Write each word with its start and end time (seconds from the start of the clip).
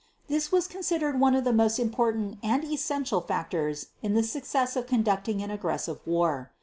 This 0.27 0.51
was 0.51 0.65
considered 0.65 1.19
one 1.19 1.35
of 1.35 1.43
the 1.43 1.53
most 1.53 1.77
important 1.77 2.39
and 2.41 2.63
essential 2.63 3.21
factors 3.21 3.89
in 4.01 4.15
the 4.15 4.23
success 4.23 4.75
of 4.75 4.87
conducting 4.87 5.43
an 5.43 5.51
aggressive 5.51 5.99
war. 6.07 6.49